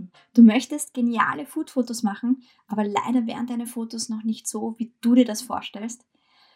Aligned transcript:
machen. 0.00 0.12
Du 0.34 0.42
möchtest 0.42 0.94
geniale 0.94 1.46
Food-Fotos 1.46 2.02
machen, 2.02 2.42
aber 2.66 2.84
leider 2.84 3.26
wären 3.26 3.46
deine 3.46 3.66
Fotos 3.66 4.08
noch 4.08 4.22
nicht 4.22 4.48
so, 4.48 4.74
wie 4.78 4.92
du 5.00 5.14
dir 5.14 5.24
das 5.24 5.42
vorstellst. 5.42 6.06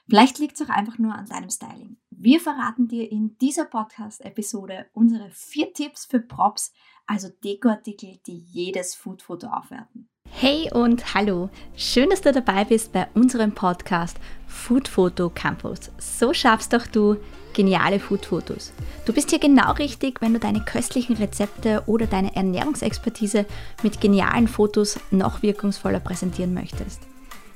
Vielleicht 0.06 0.38
liegt 0.38 0.60
es 0.60 0.66
auch 0.66 0.70
einfach 0.70 0.98
nur 0.98 1.14
an 1.14 1.26
deinem 1.26 1.48
Styling. 1.48 1.96
Wir 2.10 2.38
verraten 2.38 2.88
dir 2.88 3.10
in 3.10 3.38
dieser 3.38 3.64
Podcast-Episode 3.64 4.86
unsere 4.92 5.30
vier 5.30 5.72
Tipps 5.72 6.04
für 6.04 6.20
Props, 6.20 6.72
also 7.06 7.28
Dekoartikel, 7.42 8.18
die 8.26 8.36
jedes 8.36 8.94
Food-Foto 8.94 9.46
aufwerten. 9.46 10.10
Hey 10.36 10.68
und 10.72 11.14
hallo! 11.14 11.48
Schön, 11.76 12.10
dass 12.10 12.20
du 12.20 12.32
dabei 12.32 12.64
bist 12.64 12.92
bei 12.92 13.06
unserem 13.14 13.52
Podcast 13.52 14.16
Food 14.48 14.88
Photo 14.88 15.30
Campus. 15.30 15.92
So 15.98 16.34
schaffst 16.34 16.72
doch 16.72 16.88
du 16.88 17.18
geniale 17.52 18.00
Food-Fotos. 18.00 18.72
Du 19.06 19.12
bist 19.12 19.30
hier 19.30 19.38
genau 19.38 19.70
richtig, 19.74 20.20
wenn 20.20 20.32
du 20.32 20.40
deine 20.40 20.60
köstlichen 20.60 21.14
Rezepte 21.16 21.84
oder 21.86 22.08
deine 22.08 22.34
Ernährungsexpertise 22.34 23.46
mit 23.84 24.00
genialen 24.00 24.48
Fotos 24.48 24.98
noch 25.12 25.42
wirkungsvoller 25.42 26.00
präsentieren 26.00 26.52
möchtest. 26.52 27.02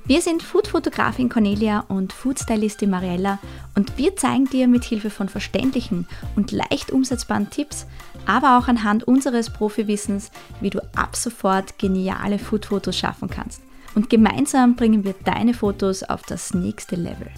Wir 0.05 0.23
sind 0.23 0.43
Food-Fotografin 0.43 1.29
Cornelia 1.29 1.85
und 1.89 2.13
Food-Stylistin 2.13 2.89
Mariella 2.89 3.41
und 3.75 3.99
wir 3.99 4.17
zeigen 4.17 4.47
dir 4.47 4.69
mit 4.69 4.85
Hilfe 4.85 5.11
von 5.11 5.29
verständlichen 5.29 6.07
und 6.37 6.53
leicht 6.53 6.93
umsetzbaren 6.93 7.51
Tipps, 7.51 7.87
aber 8.29 8.59
auch 8.59 8.69
anhand 8.69 9.05
unseres 9.05 9.51
Profiwissens, 9.51 10.31
wie 10.61 10.71
du 10.71 10.81
ab 10.95 11.17
sofort 11.17 11.79
geniale 11.79 12.39
Food-Fotos 12.39 12.97
schaffen 12.97 13.29
kannst. 13.29 13.63
Und 13.95 14.11
gemeinsam 14.11 14.77
bringen 14.77 15.03
wir 15.03 15.15
deine 15.25 15.55
Fotos 15.55 16.03
auf 16.05 16.23
das 16.23 16.55
nächste 16.55 16.95
Level. 16.95 17.29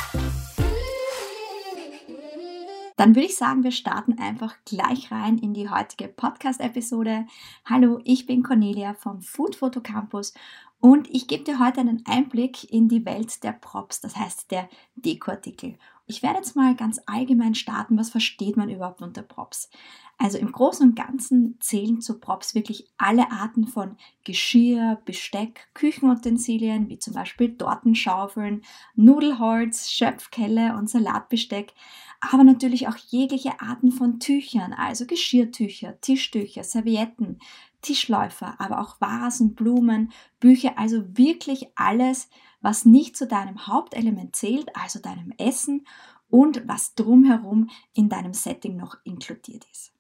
Dann 2.97 3.15
würde 3.15 3.29
ich 3.29 3.37
sagen, 3.37 3.65
wir 3.65 3.71
starten 3.71 4.19
einfach 4.19 4.57
gleich 4.67 5.11
rein 5.11 5.39
in 5.39 5.55
die 5.55 5.71
heutige 5.71 6.07
Podcast-Episode. 6.07 7.25
Hallo, 7.65 8.01
ich 8.05 8.27
bin 8.27 8.43
Cornelia 8.43 8.93
vom 8.93 9.23
Food 9.23 9.57
Photo 9.57 9.81
Campus 9.81 10.35
und 10.81 11.09
ich 11.09 11.29
gebe 11.29 11.45
dir 11.45 11.61
heute 11.61 11.81
einen 11.81 12.03
Einblick 12.07 12.71
in 12.71 12.89
die 12.89 13.07
Welt 13.07 13.43
der 13.45 13.53
Props, 13.53 14.01
das 14.01 14.17
heißt 14.17 14.51
der 14.51 14.69
Dekoartikel. 14.97 15.77
Ich 16.11 16.25
werde 16.25 16.39
jetzt 16.39 16.57
mal 16.57 16.75
ganz 16.75 17.01
allgemein 17.07 17.55
starten, 17.55 17.97
was 17.97 18.11
versteht 18.11 18.57
man 18.57 18.69
überhaupt 18.69 19.01
unter 19.01 19.23
Props? 19.23 19.71
Also 20.19 20.39
im 20.39 20.51
Großen 20.51 20.89
und 20.89 20.97
Ganzen 20.97 21.57
zählen 21.61 22.01
zu 22.01 22.19
Props 22.19 22.57
wirklich 22.57 22.89
alle 22.99 23.31
Arten 23.31 23.69
von 23.69 23.97
Geschirr, 24.25 25.01
Besteck, 25.05 25.69
Küchenutensilien, 25.73 26.89
wie 26.89 26.99
zum 26.99 27.15
Beispiel 27.15 27.57
Tortenschaufeln, 27.57 28.63
Nudelholz, 28.97 29.89
Schöpfkelle 29.89 30.75
und 30.77 30.91
Salatbesteck, 30.91 31.75
aber 32.21 32.43
natürlich 32.43 32.89
auch 32.89 32.97
jegliche 32.97 33.61
Arten 33.61 33.93
von 33.93 34.19
Tüchern, 34.19 34.73
also 34.73 35.07
Geschirrtücher, 35.07 36.01
Tischtücher, 36.01 36.65
Servietten, 36.65 37.39
Tischläufer, 37.83 38.57
aber 38.59 38.81
auch 38.81 39.01
Vasen, 39.01 39.55
Blumen, 39.55 40.11
Bücher, 40.41 40.77
also 40.77 41.05
wirklich 41.17 41.69
alles, 41.77 42.29
was 42.61 42.85
nicht 42.85 43.17
zu 43.17 43.27
deinem 43.27 43.67
Hauptelement 43.67 44.37
zählt, 44.37 44.75
also 44.77 44.99
deinem 44.99 45.33
Essen 45.39 45.87
und 46.29 46.67
was 46.69 46.95
drumherum 46.95 47.71
in 47.93 48.09
deinem 48.09 48.35
Setting 48.35 48.77
noch 48.77 48.97
inkludiert 49.05 49.67
ist. 49.73 49.93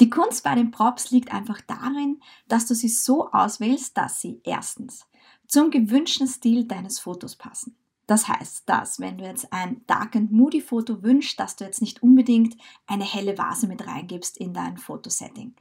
Die 0.00 0.10
Kunst 0.10 0.44
bei 0.44 0.54
den 0.54 0.70
Props 0.70 1.10
liegt 1.10 1.32
einfach 1.32 1.60
darin, 1.60 2.20
dass 2.46 2.66
du 2.66 2.74
sie 2.74 2.88
so 2.88 3.30
auswählst, 3.30 3.96
dass 3.96 4.20
sie 4.20 4.40
erstens 4.44 5.06
zum 5.46 5.70
gewünschten 5.70 6.28
Stil 6.28 6.66
deines 6.66 7.00
Fotos 7.00 7.34
passen. 7.34 7.76
Das 8.06 8.28
heißt, 8.28 8.68
dass 8.68 9.00
wenn 9.00 9.18
du 9.18 9.24
jetzt 9.24 9.52
ein 9.52 9.82
Dark 9.86 10.16
and 10.16 10.32
Moody 10.32 10.60
Foto 10.60 11.02
wünschst, 11.02 11.38
dass 11.38 11.56
du 11.56 11.64
jetzt 11.64 11.82
nicht 11.82 12.02
unbedingt 12.02 12.56
eine 12.86 13.04
helle 13.04 13.36
Vase 13.36 13.66
mit 13.66 13.86
reingibst 13.86 14.38
in 14.38 14.54
dein 14.54 14.78
Fotosetting 14.78 15.54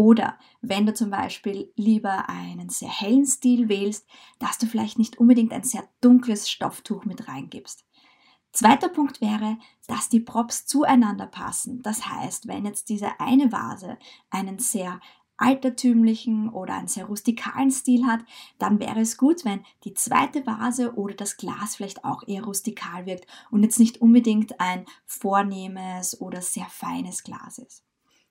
oder 0.00 0.38
wenn 0.62 0.86
du 0.86 0.94
zum 0.94 1.10
Beispiel 1.10 1.70
lieber 1.76 2.30
einen 2.30 2.70
sehr 2.70 2.88
hellen 2.88 3.26
Stil 3.26 3.68
wählst, 3.68 4.08
dass 4.38 4.56
du 4.56 4.64
vielleicht 4.64 4.98
nicht 4.98 5.18
unbedingt 5.18 5.52
ein 5.52 5.62
sehr 5.62 5.86
dunkles 6.00 6.48
Stofftuch 6.48 7.04
mit 7.04 7.28
reingibst. 7.28 7.84
Zweiter 8.50 8.88
Punkt 8.88 9.20
wäre, 9.20 9.58
dass 9.88 10.08
die 10.08 10.20
Props 10.20 10.64
zueinander 10.64 11.26
passen. 11.26 11.82
Das 11.82 12.08
heißt, 12.08 12.48
wenn 12.48 12.64
jetzt 12.64 12.88
diese 12.88 13.20
eine 13.20 13.52
Vase 13.52 13.98
einen 14.30 14.58
sehr 14.58 15.00
altertümlichen 15.36 16.48
oder 16.48 16.76
einen 16.76 16.88
sehr 16.88 17.04
rustikalen 17.04 17.70
Stil 17.70 18.06
hat, 18.06 18.20
dann 18.58 18.80
wäre 18.80 19.00
es 19.00 19.18
gut, 19.18 19.44
wenn 19.44 19.66
die 19.84 19.92
zweite 19.92 20.46
Vase 20.46 20.94
oder 20.94 21.14
das 21.14 21.36
Glas 21.36 21.76
vielleicht 21.76 22.06
auch 22.06 22.26
eher 22.26 22.44
rustikal 22.44 23.04
wirkt 23.04 23.26
und 23.50 23.62
jetzt 23.64 23.78
nicht 23.78 24.00
unbedingt 24.00 24.60
ein 24.60 24.86
vornehmes 25.04 26.18
oder 26.22 26.40
sehr 26.40 26.68
feines 26.70 27.22
Glas 27.22 27.58
ist. 27.58 27.84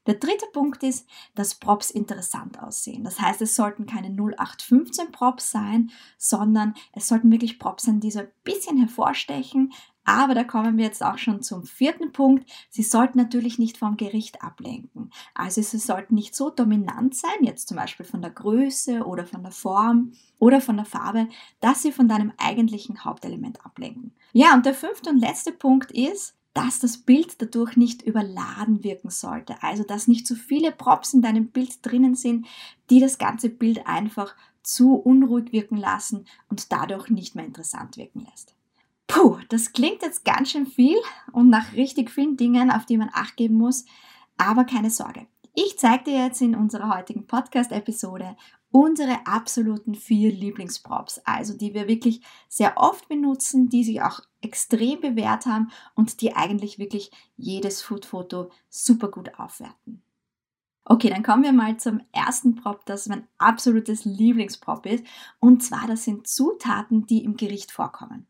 Der 0.07 0.15
dritte 0.15 0.45
Punkt 0.53 0.81
ist, 0.83 1.07
dass 1.35 1.55
Props 1.55 1.91
interessant 1.91 2.61
aussehen. 2.61 3.03
Das 3.03 3.19
heißt, 3.19 3.41
es 3.41 3.55
sollten 3.55 3.85
keine 3.85 4.09
0815 4.09 5.11
Props 5.11 5.51
sein, 5.51 5.91
sondern 6.17 6.73
es 6.93 7.07
sollten 7.07 7.31
wirklich 7.31 7.59
Props 7.59 7.83
sein, 7.83 7.99
die 7.99 8.11
so 8.11 8.19
ein 8.19 8.31
bisschen 8.43 8.77
hervorstechen. 8.77 9.73
Aber 10.05 10.33
da 10.33 10.43
kommen 10.43 10.77
wir 10.77 10.85
jetzt 10.85 11.03
auch 11.03 11.19
schon 11.19 11.43
zum 11.43 11.65
vierten 11.65 12.11
Punkt. 12.11 12.49
Sie 12.71 12.81
sollten 12.81 13.19
natürlich 13.19 13.59
nicht 13.59 13.77
vom 13.77 13.95
Gericht 13.95 14.41
ablenken. 14.41 15.11
Also 15.35 15.61
sie 15.61 15.77
sollten 15.77 16.15
nicht 16.15 16.33
so 16.33 16.49
dominant 16.49 17.13
sein, 17.13 17.43
jetzt 17.43 17.67
zum 17.67 17.77
Beispiel 17.77 18.07
von 18.07 18.23
der 18.23 18.31
Größe 18.31 19.05
oder 19.05 19.27
von 19.27 19.43
der 19.43 19.51
Form 19.51 20.13
oder 20.39 20.61
von 20.61 20.77
der 20.77 20.85
Farbe, 20.85 21.27
dass 21.59 21.83
sie 21.83 21.91
von 21.91 22.07
deinem 22.07 22.33
eigentlichen 22.39 23.05
Hauptelement 23.05 23.63
ablenken. 23.63 24.15
Ja, 24.33 24.55
und 24.55 24.65
der 24.65 24.73
fünfte 24.73 25.11
und 25.11 25.19
letzte 25.19 25.51
Punkt 25.51 25.91
ist, 25.91 26.38
dass 26.53 26.79
das 26.79 26.97
Bild 26.97 27.41
dadurch 27.41 27.77
nicht 27.77 28.01
überladen 28.01 28.83
wirken 28.83 29.09
sollte. 29.09 29.61
Also, 29.61 29.83
dass 29.83 30.07
nicht 30.07 30.25
zu 30.25 30.35
viele 30.35 30.71
Props 30.71 31.13
in 31.13 31.21
deinem 31.21 31.47
Bild 31.47 31.85
drinnen 31.85 32.15
sind, 32.15 32.47
die 32.89 32.99
das 32.99 33.17
ganze 33.17 33.49
Bild 33.49 33.85
einfach 33.85 34.35
zu 34.63 34.95
unruhig 34.95 35.51
wirken 35.51 35.77
lassen 35.77 36.25
und 36.49 36.71
dadurch 36.71 37.09
nicht 37.09 37.35
mehr 37.35 37.45
interessant 37.45 37.97
wirken 37.97 38.25
lässt. 38.29 38.55
Puh, 39.07 39.39
das 39.49 39.73
klingt 39.73 40.01
jetzt 40.03 40.23
ganz 40.23 40.51
schön 40.51 40.67
viel 40.67 40.97
und 41.31 41.49
nach 41.49 41.73
richtig 41.73 42.11
vielen 42.11 42.37
Dingen, 42.37 42.69
auf 42.69 42.85
die 42.85 42.97
man 42.97 43.09
acht 43.11 43.37
geben 43.37 43.55
muss, 43.55 43.85
aber 44.37 44.65
keine 44.65 44.91
Sorge. 44.91 45.25
Ich 45.55 45.79
zeige 45.79 46.05
dir 46.05 46.25
jetzt 46.25 46.41
in 46.41 46.55
unserer 46.55 46.95
heutigen 46.95 47.25
Podcast-Episode 47.25 48.37
unsere 48.71 49.25
absoluten 49.25 49.95
vier 49.95 50.31
Lieblingsprops, 50.31 51.21
also 51.25 51.57
die 51.57 51.73
wir 51.73 51.87
wirklich 51.87 52.21
sehr 52.47 52.77
oft 52.77 53.07
benutzen, 53.07 53.69
die 53.69 53.83
sich 53.83 54.01
auch 54.01 54.21
extrem 54.41 55.01
bewährt 55.01 55.45
haben 55.45 55.71
und 55.95 56.21
die 56.21 56.35
eigentlich 56.35 56.79
wirklich 56.79 57.11
jedes 57.35 57.81
Foodfoto 57.81 58.51
super 58.69 59.09
gut 59.09 59.39
aufwerten. 59.39 60.03
Okay, 60.85 61.09
dann 61.09 61.21
kommen 61.21 61.43
wir 61.43 61.53
mal 61.53 61.77
zum 61.77 62.01
ersten 62.11 62.55
Prop, 62.55 62.83
das 62.85 63.07
mein 63.07 63.27
absolutes 63.37 64.05
Lieblingsprop 64.05 64.87
ist. 64.87 65.03
Und 65.39 65.61
zwar, 65.63 65.85
das 65.85 66.03
sind 66.03 66.25
Zutaten, 66.25 67.05
die 67.05 67.23
im 67.23 67.37
Gericht 67.37 67.71
vorkommen. 67.71 68.25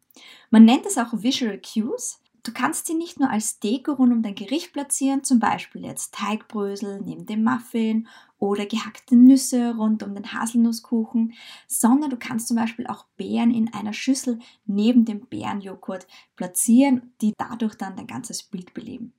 Man 0.49 0.65
nennt 0.65 0.85
es 0.85 0.97
auch 0.97 1.13
Visual 1.13 1.57
Cues. 1.61 2.19
Du 2.43 2.51
kannst 2.51 2.87
sie 2.87 2.95
nicht 2.95 3.17
nur 3.17 3.29
als 3.29 3.59
Deko 3.59 3.93
rund 3.93 4.11
um 4.11 4.23
dein 4.23 4.35
Gericht 4.35 4.73
platzieren, 4.73 5.23
zum 5.23 5.39
Beispiel 5.39 5.85
jetzt 5.85 6.13
Teigbrösel 6.13 7.01
neben 7.01 7.25
dem 7.25 7.45
Muffin 7.45 8.09
oder 8.39 8.65
gehackte 8.65 9.15
Nüsse 9.15 9.75
rund 9.75 10.01
um 10.01 10.15
den 10.15 10.33
Haselnusskuchen, 10.33 11.33
sondern 11.67 12.09
du 12.09 12.17
kannst 12.17 12.47
zum 12.47 12.57
Beispiel 12.57 12.87
auch 12.87 13.05
Beeren 13.17 13.53
in 13.53 13.73
einer 13.73 13.93
Schüssel 13.93 14.39
neben 14.65 15.05
dem 15.05 15.27
Beerenjoghurt 15.27 16.07
platzieren, 16.35 17.13
die 17.21 17.33
dadurch 17.37 17.75
dann 17.75 17.95
dein 17.95 18.07
ganzes 18.07 18.43
Bild 18.43 18.73
beleben. 18.73 19.13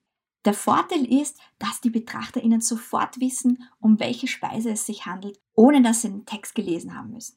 Der 0.46 0.54
Vorteil 0.54 1.04
ist, 1.04 1.38
dass 1.58 1.82
die 1.82 1.90
BetrachterInnen 1.90 2.62
sofort 2.62 3.20
wissen, 3.20 3.62
um 3.78 4.00
welche 4.00 4.26
Speise 4.26 4.70
es 4.70 4.86
sich 4.86 5.04
handelt, 5.04 5.38
ohne 5.54 5.82
dass 5.82 6.00
sie 6.00 6.08
den 6.08 6.24
Text 6.24 6.54
gelesen 6.54 6.96
haben 6.96 7.10
müssen. 7.10 7.36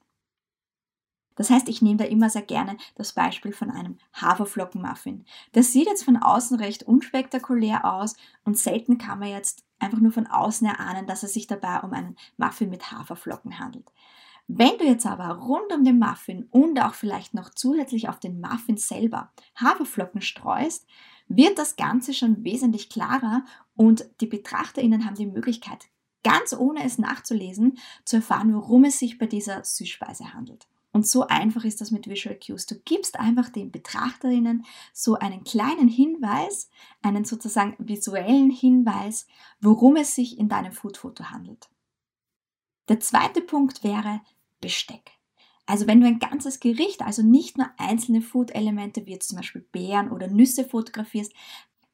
Das 1.35 1.50
heißt, 1.50 1.68
ich 1.69 1.81
nehme 1.81 1.97
da 1.97 2.06
immer 2.06 2.30
sehr 2.30 2.41
gerne 2.41 2.77
das 2.95 3.13
Beispiel 3.13 3.53
von 3.53 3.71
einem 3.71 3.97
Haferflockenmuffin. 4.13 5.25
Das 5.53 5.71
sieht 5.71 5.88
jetzt 5.88 6.03
von 6.03 6.18
außen 6.18 6.57
recht 6.57 6.83
unspektakulär 6.83 7.85
aus 7.85 8.15
und 8.44 8.57
selten 8.57 8.97
kann 8.97 9.19
man 9.19 9.30
jetzt 9.30 9.63
einfach 9.80 10.00
nur 10.00 10.12
von 10.12 10.27
außen 10.27 10.68
erahnen, 10.68 11.07
dass 11.07 11.24
es 11.24 11.33
sich 11.33 11.47
dabei 11.47 11.80
um 11.81 11.94
einen 11.94 12.15
Muffin 12.38 12.69
mit 12.69 12.91
Haferflocken 12.91 13.59
handelt. 13.59 13.91
Wenn 14.47 14.77
du 14.77 14.85
jetzt 14.85 15.06
aber 15.06 15.30
rund 15.38 15.71
um 15.74 15.83
den 15.83 16.00
Muffin 16.00 16.47
und 16.51 16.80
auch 16.81 16.94
vielleicht 16.94 17.33
noch 17.33 17.50
zusätzlich 17.50 18.09
auf 18.09 18.19
den 18.19 18.41
Muffin 18.41 18.77
selber 18.77 19.31
Haferflocken 19.56 20.21
streust, 20.21 20.85
wird 21.27 21.57
das 21.57 21.77
Ganze 21.77 22.13
schon 22.13 22.44
wesentlich 22.44 22.89
klarer 22.89 23.45
und 23.75 24.06
die 24.19 24.27
BetrachterInnen 24.27 25.06
haben 25.06 25.15
die 25.15 25.25
Möglichkeit, 25.25 25.88
ganz 26.24 26.53
ohne 26.53 26.83
es 26.83 26.97
nachzulesen, 26.97 27.77
zu 28.03 28.18
erfahren, 28.18 28.53
worum 28.53 28.83
es 28.83 29.00
sich 29.00 29.18
bei 29.18 29.27
dieser 29.27 29.63
Süßspeise 29.63 30.33
handelt. 30.33 30.68
Und 30.94 31.07
so 31.07 31.28
einfach 31.28 31.66
ist 31.66 31.81
das 31.81 31.90
mit 31.90 32.07
Visual 32.07 32.40
Cues. 32.40 32.68
Du 32.68 32.75
gibst 32.75 33.19
einfach 33.19 33.50
den 33.50 33.72
Betrachterinnen 33.72 34.63
so 34.94 35.16
einen 35.16 35.44
kleinen 35.44 35.88
Hinweis, 35.88 36.69
einen 37.01 37.25
sozusagen 37.25 37.75
visuellen 37.80 38.51
Hinweis, 38.51 39.25
worum 39.60 39.95
es 39.95 40.13
sich 40.13 40.38
in 40.38 40.50
deinem 40.50 40.72
Foodfoto 40.72 41.25
handelt. 41.25 41.68
Der 42.90 43.00
zweite 43.00 43.42
Punkt 43.42 43.84
wäre 43.84 44.22
Besteck. 44.62 45.12
Also 45.66 45.88
wenn 45.88 46.00
du 46.00 46.07
ein 46.07 46.19
ganzes 46.19 46.60
Gericht, 46.60 47.01
also 47.01 47.24
nicht 47.24 47.57
nur 47.57 47.68
einzelne 47.78 48.22
Food-Elemente 48.22 49.07
wie 49.07 49.18
zum 49.18 49.38
Beispiel 49.38 49.62
Beeren 49.72 50.12
oder 50.12 50.28
Nüsse 50.28 50.63
fotografierst, 50.63 51.34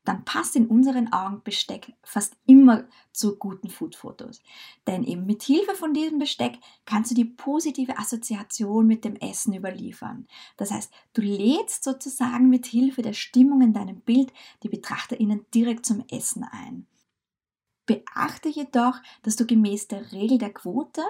dann 0.10 0.26
passt 0.26 0.56
in 0.56 0.66
unseren 0.66 1.14
Augen 1.14 1.44
Besteck 1.44 1.94
fast 2.02 2.36
immer 2.48 2.86
zu 3.12 3.38
guten 3.38 3.70
Foodfotos. 3.70 4.42
Denn 4.88 5.04
eben 5.04 5.28
mit 5.28 5.44
Hilfe 5.44 5.76
von 5.76 5.94
diesem 5.94 6.18
Besteck 6.18 6.58
kannst 6.86 7.12
du 7.12 7.16
die 7.16 7.26
positive 7.26 7.96
Assoziation 8.00 8.88
mit 8.88 9.06
dem 9.06 9.16
Essen 9.18 9.54
überliefern. 9.54 10.28
Das 10.58 10.72
heißt, 10.72 10.92
du 11.14 11.22
lädst 11.22 11.84
sozusagen 11.84 12.50
mit 12.50 12.66
Hilfe 12.66 13.04
der 13.04 13.14
Stimmung 13.14 13.62
in 13.62 13.72
deinem 13.72 14.02
Bild 14.02 14.34
die 14.64 14.70
BetrachterInnen 14.70 15.46
direkt 15.54 15.86
zum 15.86 16.04
Essen 16.10 16.44
ein. 16.44 16.88
Beachte 17.86 18.50
jedoch, 18.50 19.00
dass 19.22 19.36
du 19.36 19.46
gemäß 19.46 19.90
der 19.90 20.12
Regel 20.12 20.40
der 20.40 20.54
Quote 20.54 21.04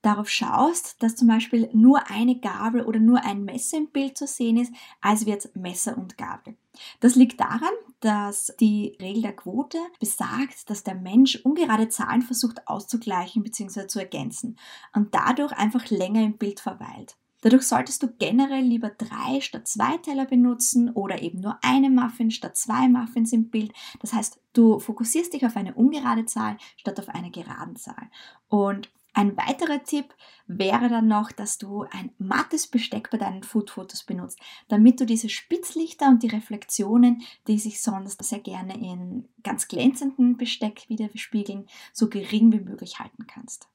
darauf 0.00 0.30
schaust, 0.30 1.02
dass 1.02 1.16
zum 1.16 1.28
Beispiel 1.28 1.68
nur 1.74 2.08
eine 2.08 2.38
Gabel 2.38 2.86
oder 2.86 3.00
nur 3.00 3.22
ein 3.22 3.44
Messer 3.44 3.76
im 3.76 3.88
Bild 3.88 4.16
zu 4.16 4.26
sehen 4.26 4.56
ist, 4.56 4.72
als 5.02 5.26
wird 5.26 5.54
Messer 5.56 5.98
und 5.98 6.16
Gabel. 6.16 6.56
Das 7.00 7.16
liegt 7.16 7.40
daran, 7.40 7.72
dass 8.00 8.54
die 8.60 8.96
Regel 9.00 9.22
der 9.22 9.36
Quote 9.36 9.78
besagt, 10.00 10.68
dass 10.68 10.84
der 10.84 10.94
Mensch 10.94 11.36
ungerade 11.44 11.88
Zahlen 11.88 12.22
versucht 12.22 12.66
auszugleichen 12.68 13.42
bzw. 13.42 13.86
zu 13.86 13.98
ergänzen 13.98 14.58
und 14.94 15.14
dadurch 15.14 15.52
einfach 15.52 15.88
länger 15.90 16.22
im 16.22 16.36
Bild 16.36 16.60
verweilt. 16.60 17.16
Dadurch 17.42 17.64
solltest 17.64 18.02
du 18.02 18.08
generell 18.18 18.64
lieber 18.64 18.90
drei 18.90 19.40
statt 19.40 19.68
zwei 19.68 19.98
Teller 19.98 20.24
benutzen 20.24 20.90
oder 20.90 21.22
eben 21.22 21.40
nur 21.40 21.58
eine 21.62 21.90
Muffin 21.90 22.30
statt 22.30 22.56
zwei 22.56 22.88
Muffins 22.88 23.32
im 23.32 23.50
Bild. 23.50 23.72
Das 24.00 24.12
heißt, 24.12 24.40
du 24.52 24.80
fokussierst 24.80 25.32
dich 25.32 25.46
auf 25.46 25.56
eine 25.56 25.74
ungerade 25.74 26.24
Zahl 26.24 26.56
statt 26.76 26.98
auf 26.98 27.08
eine 27.08 27.30
geraden 27.30 27.76
Zahl. 27.76 28.10
Und 28.48 28.90
ein 29.16 29.34
weiterer 29.38 29.82
Tipp 29.82 30.14
wäre 30.46 30.90
dann 30.90 31.08
noch, 31.08 31.32
dass 31.32 31.56
du 31.56 31.84
ein 31.90 32.10
mattes 32.18 32.66
Besteck 32.66 33.08
bei 33.10 33.16
deinen 33.16 33.44
Foodfotos 33.44 34.04
benutzt, 34.04 34.38
damit 34.68 35.00
du 35.00 35.06
diese 35.06 35.30
Spitzlichter 35.30 36.08
und 36.08 36.22
die 36.22 36.28
Reflexionen, 36.28 37.22
die 37.46 37.58
sich 37.58 37.80
sonst 37.80 38.22
sehr 38.22 38.40
gerne 38.40 38.74
in 38.74 39.26
ganz 39.42 39.68
glänzenden 39.68 40.36
Besteck 40.36 40.84
widerspiegeln, 40.88 41.66
so 41.94 42.10
gering 42.10 42.52
wie 42.52 42.60
möglich 42.60 42.98
halten 43.00 43.26
kannst. 43.26 43.68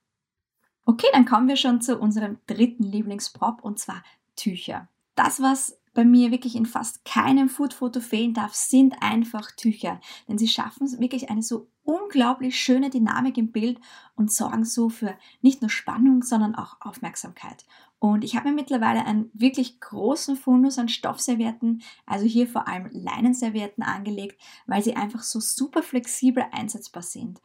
Okay, 0.86 1.08
dann 1.12 1.26
kommen 1.26 1.48
wir 1.48 1.58
schon 1.58 1.82
zu 1.82 1.98
unserem 1.98 2.38
dritten 2.46 2.84
Lieblingsprop 2.84 3.64
und 3.64 3.80
zwar 3.80 4.04
Tücher. 4.36 4.90
Das, 5.16 5.42
was 5.42 5.82
bei 5.96 6.06
mir 6.06 6.30
wirklich 6.30 6.56
in 6.56 6.68
fast 6.68 7.04
keinem 7.04 7.50
Foodfoto 7.50 8.00
fehlen 8.00 8.36
darf, 8.36 8.54
sind 8.54 9.02
einfach 9.02 9.50
Tücher. 9.52 10.00
Denn 10.28 10.38
sie 10.38 10.48
schaffen 10.48 10.88
wirklich 11.00 11.32
eine 11.32 11.42
so 11.42 11.68
unglaublich 11.83 12.60
schöne 12.60 12.89
Dynamik 12.89 13.38
im 13.38 13.51
Bild 13.51 13.80
und 14.16 14.31
sorgen 14.31 14.66
so 14.66 14.89
für 14.89 15.16
nicht 15.42 15.62
nur 15.62 15.69
Spannung, 15.69 16.24
sondern 16.24 16.56
auch 16.56 16.78
Aufmerksamkeit. 16.80 17.66
Und 18.00 18.24
ich 18.24 18.36
habe 18.36 18.50
mir 18.50 18.56
mittlerweile 18.56 19.06
einen 19.06 19.30
wirklich 19.33 19.80
großen 19.80 20.36
Fundus 20.36 20.80
an 20.80 20.89
Stoffservietten, 20.89 21.83
also 22.07 22.25
hier 22.25 22.48
vor 22.48 22.68
allem 22.68 22.89
Leinenservietten 22.92 23.83
angelegt, 23.83 24.42
weil 24.66 24.83
sie 24.83 24.95
einfach 24.95 25.22
so 25.22 25.39
super 25.39 25.83
flexibel 25.83 26.44
einsetzbar 26.51 27.04
sind. 27.04 27.42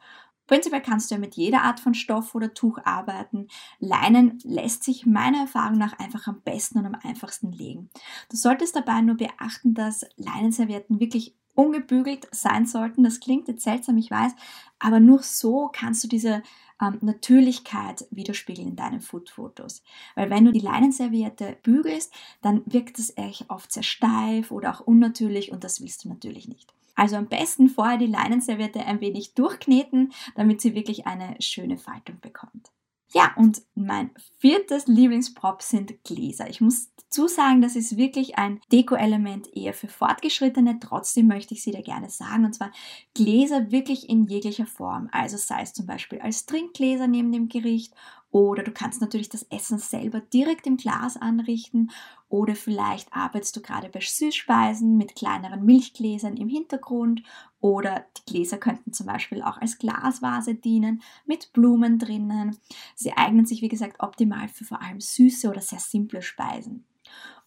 Prinzipiell 0.47 0.81
kannst 0.81 1.11
du 1.11 1.15
ja 1.15 1.19
mit 1.19 1.35
jeder 1.35 1.61
Art 1.61 1.79
von 1.79 1.93
Stoff 1.93 2.33
oder 2.33 2.53
Tuch 2.53 2.79
arbeiten. 2.85 3.47
Leinen 3.79 4.39
lässt 4.43 4.83
sich 4.83 5.05
meiner 5.05 5.41
Erfahrung 5.41 5.77
nach 5.77 5.99
einfach 5.99 6.25
am 6.27 6.41
besten 6.41 6.79
und 6.79 6.85
am 6.85 6.95
einfachsten 7.03 7.51
legen. 7.51 7.89
Du 8.31 8.37
solltest 8.37 8.75
dabei 8.75 9.01
nur 9.01 9.17
beachten, 9.17 9.73
dass 9.73 10.05
Leinenservietten 10.15 10.99
wirklich 10.99 11.35
ungebügelt 11.57 12.27
sein 12.31 12.65
sollten. 12.65 13.03
Das 13.03 13.19
klingt 13.19 13.47
jetzt 13.47 13.63
seltsam, 13.63 13.97
ich 13.97 14.11
weiß, 14.11 14.33
aber 14.79 14.99
nur 14.99 15.23
so 15.23 15.69
kannst 15.73 16.03
du 16.03 16.07
diese 16.07 16.43
ähm, 16.81 16.99
Natürlichkeit 17.01 18.05
widerspiegeln 18.11 18.69
in 18.69 18.75
deinen 18.75 19.01
Foodfotos. 19.01 19.83
Weil 20.15 20.29
wenn 20.29 20.45
du 20.45 20.51
die 20.51 20.59
Leinenserviette 20.59 21.57
bügelst, 21.63 22.13
dann 22.41 22.61
wirkt 22.65 22.99
es 22.99 23.17
echt 23.17 23.49
oft 23.49 23.71
sehr 23.71 23.83
steif 23.83 24.51
oder 24.51 24.75
auch 24.75 24.81
unnatürlich 24.81 25.51
und 25.51 25.63
das 25.63 25.81
willst 25.81 26.05
du 26.05 26.09
natürlich 26.09 26.47
nicht. 26.47 26.73
Also 26.95 27.15
am 27.15 27.27
besten 27.27 27.69
vorher 27.69 27.97
die 27.97 28.07
Leinenserviette 28.07 28.85
ein 28.85 29.01
wenig 29.01 29.33
durchkneten, 29.33 30.13
damit 30.35 30.61
sie 30.61 30.75
wirklich 30.75 31.07
eine 31.07 31.35
schöne 31.39 31.77
Faltung 31.77 32.19
bekommt. 32.21 32.71
Ja, 33.13 33.33
und 33.37 33.61
mein 33.73 34.11
viertes 34.37 34.87
Lieblingsprop 34.87 35.61
sind 35.61 36.03
Gläser. 36.03 36.49
Ich 36.49 36.59
muss 36.59 36.89
dazu 36.97 37.27
sagen, 37.27 37.61
das 37.61 37.77
ist 37.77 37.95
wirklich 37.95 38.37
ein 38.37 38.59
Deko-Element 38.71 39.55
eher 39.55 39.73
für 39.73 39.87
Fortgeschrittene. 39.87 40.79
Trotzdem 40.81 41.27
möchte 41.27 41.53
ich 41.53 41.63
sie 41.63 41.71
dir 41.71 41.83
gerne 41.83 42.09
sagen. 42.09 42.43
Und 42.43 42.53
zwar 42.53 42.71
Gläser 43.13 43.71
wirklich 43.71 44.09
in 44.09 44.25
jeglicher 44.25 44.65
Form. 44.65 45.07
Also 45.13 45.37
sei 45.37 45.61
es 45.61 45.73
zum 45.73 45.85
Beispiel 45.85 46.19
als 46.19 46.45
Trinkgläser 46.45 47.07
neben 47.07 47.31
dem 47.31 47.47
Gericht 47.47 47.93
oder 48.37 48.61
du 48.61 48.71
kannst 48.71 49.01
natürlich 49.01 49.29
das 49.29 49.47
Essen 49.49 49.79
selber 49.79 50.19
direkt 50.19 50.67
im 50.67 50.77
Glas 50.77 51.17
anrichten 51.17 51.89
oder 52.29 52.55
vielleicht 52.55 53.11
arbeitest 53.11 53.55
du 53.55 53.63
gerade 53.63 53.89
bei 53.89 53.99
Süßspeisen 53.99 54.95
mit 54.95 55.15
kleineren 55.15 55.65
Milchgläsern 55.65 56.37
im 56.37 56.47
Hintergrund 56.47 57.23
oder 57.61 58.05
die 58.15 58.31
Gläser 58.31 58.59
könnten 58.59 58.93
zum 58.93 59.07
Beispiel 59.07 59.41
auch 59.41 59.57
als 59.57 59.79
Glasvase 59.79 60.53
dienen 60.53 61.01
mit 61.25 61.51
Blumen 61.51 61.97
drinnen. 61.97 62.55
Sie 62.93 63.11
eignen 63.13 63.47
sich, 63.47 63.63
wie 63.63 63.69
gesagt, 63.69 64.03
optimal 64.03 64.49
für 64.49 64.65
vor 64.65 64.83
allem 64.83 65.01
süße 65.01 65.49
oder 65.49 65.61
sehr 65.61 65.79
simple 65.79 66.21
Speisen. 66.21 66.85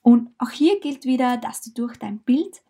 Und 0.03 0.31
auch 0.39 0.51
hier 0.51 0.81
gilt 0.81 1.05
wieder, 1.05 1.37
dass 1.37 1.63
du 1.63 1.71
durch 1.71 1.99
dein 1.99 2.19
Bild 2.19 2.63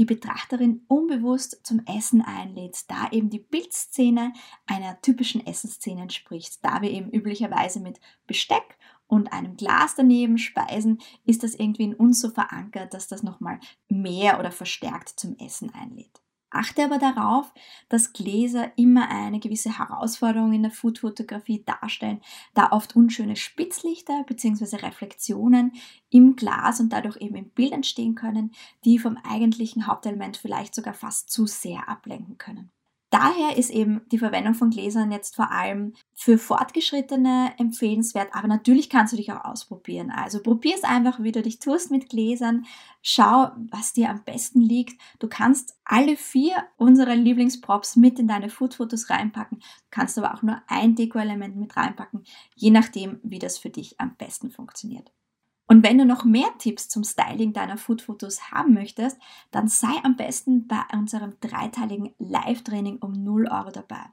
die 0.00 0.06
Betrachterin 0.06 0.82
unbewusst 0.88 1.60
zum 1.62 1.82
Essen 1.84 2.22
einlädst, 2.22 2.90
da 2.90 3.10
eben 3.10 3.28
die 3.28 3.38
Bildszene 3.38 4.32
einer 4.66 4.98
typischen 5.02 5.46
Essensszene 5.46 6.00
entspricht. 6.00 6.64
Da 6.64 6.80
wir 6.80 6.90
eben 6.90 7.10
üblicherweise 7.10 7.80
mit 7.80 8.00
Besteck 8.26 8.78
und 9.08 9.30
einem 9.30 9.58
Glas 9.58 9.96
daneben 9.96 10.38
speisen, 10.38 11.02
ist 11.26 11.42
das 11.42 11.54
irgendwie 11.54 11.84
in 11.84 11.94
uns 11.94 12.18
so 12.18 12.30
verankert, 12.30 12.94
dass 12.94 13.08
das 13.08 13.22
nochmal 13.22 13.60
mehr 13.90 14.40
oder 14.40 14.50
verstärkt 14.50 15.20
zum 15.20 15.36
Essen 15.36 15.68
einlädt. 15.74 16.22
Achte 16.50 16.84
aber 16.84 16.98
darauf, 16.98 17.52
dass 17.88 18.12
Gläser 18.12 18.72
immer 18.76 19.08
eine 19.08 19.38
gewisse 19.38 19.78
Herausforderung 19.78 20.52
in 20.52 20.62
der 20.62 20.72
Foodfotografie 20.72 21.64
darstellen, 21.64 22.20
da 22.54 22.72
oft 22.72 22.96
unschöne 22.96 23.36
Spitzlichter 23.36 24.24
bzw. 24.26 24.76
Reflexionen 24.76 25.72
im 26.10 26.34
Glas 26.34 26.80
und 26.80 26.92
dadurch 26.92 27.18
eben 27.18 27.36
im 27.36 27.50
Bild 27.50 27.72
entstehen 27.72 28.16
können, 28.16 28.50
die 28.84 28.98
vom 28.98 29.16
eigentlichen 29.16 29.86
Hauptelement 29.86 30.36
vielleicht 30.36 30.74
sogar 30.74 30.94
fast 30.94 31.30
zu 31.30 31.46
sehr 31.46 31.88
ablenken 31.88 32.36
können. 32.36 32.72
Daher 33.10 33.56
ist 33.56 33.70
eben 33.70 34.02
die 34.12 34.18
Verwendung 34.18 34.54
von 34.54 34.70
Gläsern 34.70 35.10
jetzt 35.10 35.34
vor 35.34 35.50
allem 35.50 35.94
für 36.22 36.36
Fortgeschrittene 36.36 37.54
empfehlenswert, 37.56 38.34
aber 38.34 38.46
natürlich 38.46 38.90
kannst 38.90 39.14
du 39.14 39.16
dich 39.16 39.32
auch 39.32 39.42
ausprobieren. 39.42 40.10
Also 40.10 40.42
probier 40.42 40.74
es 40.74 40.84
einfach, 40.84 41.22
wie 41.22 41.32
du 41.32 41.40
dich 41.40 41.60
tust 41.60 41.90
mit 41.90 42.10
Gläsern. 42.10 42.66
Schau, 43.00 43.52
was 43.70 43.94
dir 43.94 44.10
am 44.10 44.22
besten 44.24 44.60
liegt. 44.60 45.00
Du 45.18 45.28
kannst 45.28 45.78
alle 45.82 46.18
vier 46.18 46.62
unserer 46.76 47.16
Lieblingsprops 47.16 47.96
mit 47.96 48.18
in 48.18 48.28
deine 48.28 48.50
Foodfotos 48.50 49.08
reinpacken. 49.08 49.60
Du 49.60 49.86
kannst 49.90 50.18
aber 50.18 50.34
auch 50.34 50.42
nur 50.42 50.60
ein 50.66 50.94
Deko-Element 50.94 51.56
mit 51.56 51.74
reinpacken, 51.74 52.24
je 52.54 52.70
nachdem, 52.70 53.18
wie 53.22 53.38
das 53.38 53.56
für 53.56 53.70
dich 53.70 53.98
am 53.98 54.14
besten 54.16 54.50
funktioniert. 54.50 55.10
Und 55.68 55.82
wenn 55.84 55.96
du 55.96 56.04
noch 56.04 56.26
mehr 56.26 56.50
Tipps 56.58 56.90
zum 56.90 57.02
Styling 57.02 57.54
deiner 57.54 57.78
Foodfotos 57.78 58.50
haben 58.50 58.74
möchtest, 58.74 59.16
dann 59.52 59.68
sei 59.68 59.92
am 60.02 60.16
besten 60.16 60.66
bei 60.66 60.82
unserem 60.92 61.40
dreiteiligen 61.40 62.14
Live-Training 62.18 62.98
um 62.98 63.12
0 63.12 63.48
Euro 63.50 63.70
dabei. 63.70 64.04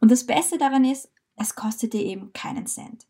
Und 0.00 0.10
das 0.10 0.24
Beste 0.24 0.56
daran 0.56 0.84
ist, 0.84 1.10
es 1.36 1.54
kostet 1.54 1.92
dir 1.92 2.02
eben 2.02 2.32
keinen 2.32 2.66
Cent. 2.66 3.06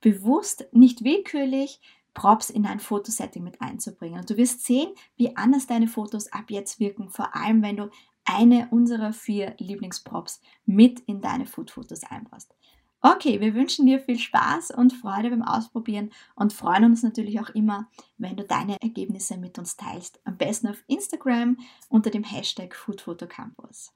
bewusst, 0.00 0.66
nicht 0.72 1.04
willkürlich, 1.04 1.80
Props 2.14 2.50
in 2.50 2.66
ein 2.66 2.80
Fotosetting 2.80 3.44
mit 3.44 3.60
einzubringen. 3.60 4.20
Und 4.20 4.28
du 4.28 4.36
wirst 4.36 4.64
sehen, 4.64 4.90
wie 5.16 5.36
anders 5.36 5.66
deine 5.66 5.86
Fotos 5.86 6.32
ab 6.32 6.50
jetzt 6.50 6.80
wirken, 6.80 7.10
vor 7.10 7.34
allem 7.36 7.62
wenn 7.62 7.76
du 7.76 7.90
eine 8.24 8.68
unserer 8.70 9.12
vier 9.12 9.54
Lieblingsprops 9.58 10.40
mit 10.66 11.00
in 11.00 11.20
deine 11.20 11.46
Food-Fotos 11.46 12.04
einbaust. 12.04 12.54
Okay, 13.00 13.40
wir 13.40 13.54
wünschen 13.54 13.86
dir 13.86 14.00
viel 14.00 14.18
Spaß 14.18 14.72
und 14.72 14.92
Freude 14.92 15.30
beim 15.30 15.42
Ausprobieren 15.42 16.10
und 16.34 16.52
freuen 16.52 16.84
uns 16.84 17.04
natürlich 17.04 17.38
auch 17.38 17.50
immer, 17.50 17.88
wenn 18.16 18.36
du 18.36 18.42
deine 18.42 18.76
Ergebnisse 18.82 19.36
mit 19.36 19.56
uns 19.56 19.76
teilst. 19.76 20.20
Am 20.24 20.36
besten 20.36 20.66
auf 20.66 20.82
Instagram 20.88 21.58
unter 21.88 22.10
dem 22.10 22.24
Hashtag 22.24 22.74
FoodPhotoCampus. 22.74 23.92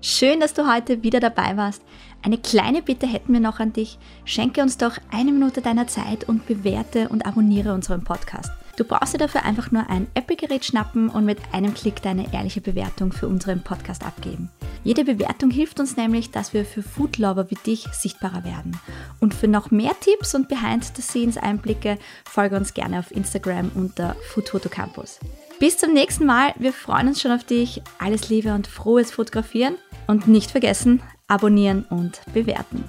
Schön, 0.00 0.38
dass 0.38 0.54
du 0.54 0.72
heute 0.72 1.02
wieder 1.02 1.18
dabei 1.18 1.56
warst. 1.56 1.82
Eine 2.22 2.38
kleine 2.38 2.82
Bitte 2.82 3.08
hätten 3.08 3.32
wir 3.32 3.40
noch 3.40 3.58
an 3.58 3.72
dich. 3.72 3.98
Schenke 4.24 4.62
uns 4.62 4.78
doch 4.78 4.98
eine 5.10 5.32
Minute 5.32 5.62
deiner 5.62 5.88
Zeit 5.88 6.28
und 6.28 6.46
bewerte 6.46 7.08
und 7.08 7.26
abonniere 7.26 7.74
unseren 7.74 8.04
Podcast. 8.04 8.52
Du 8.78 8.84
brauchst 8.84 9.12
dir 9.12 9.18
dafür 9.18 9.44
einfach 9.44 9.72
nur 9.72 9.90
ein 9.90 10.06
Apple-Gerät 10.14 10.64
schnappen 10.64 11.08
und 11.08 11.24
mit 11.24 11.38
einem 11.50 11.74
Klick 11.74 12.00
deine 12.00 12.32
ehrliche 12.32 12.60
Bewertung 12.60 13.10
für 13.10 13.26
unseren 13.26 13.64
Podcast 13.64 14.06
abgeben. 14.06 14.50
Jede 14.84 15.04
Bewertung 15.04 15.50
hilft 15.50 15.80
uns 15.80 15.96
nämlich, 15.96 16.30
dass 16.30 16.54
wir 16.54 16.64
für 16.64 16.84
Foodlover 16.84 17.50
wie 17.50 17.56
dich 17.56 17.88
sichtbarer 17.90 18.44
werden. 18.44 18.78
Und 19.18 19.34
für 19.34 19.48
noch 19.48 19.72
mehr 19.72 19.96
Tipps 19.98 20.32
und 20.36 20.48
Behind-the-Scenes-Einblicke 20.48 21.98
folge 22.24 22.54
uns 22.54 22.72
gerne 22.72 23.00
auf 23.00 23.10
Instagram 23.10 23.72
unter 23.74 24.14
Foodfotocampus. 24.28 25.18
Bis 25.58 25.76
zum 25.76 25.92
nächsten 25.92 26.24
Mal. 26.24 26.54
Wir 26.56 26.72
freuen 26.72 27.08
uns 27.08 27.20
schon 27.20 27.32
auf 27.32 27.42
dich. 27.42 27.82
Alles 27.98 28.28
Liebe 28.28 28.54
und 28.54 28.68
frohes 28.68 29.10
Fotografieren. 29.10 29.74
Und 30.06 30.28
nicht 30.28 30.52
vergessen, 30.52 31.02
abonnieren 31.26 31.84
und 31.90 32.20
bewerten. 32.32 32.84